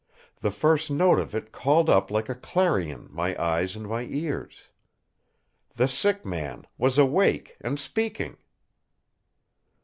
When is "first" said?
0.49-0.89